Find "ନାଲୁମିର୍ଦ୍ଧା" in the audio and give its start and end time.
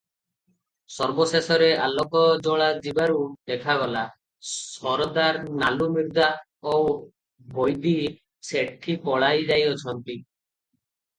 5.63-6.31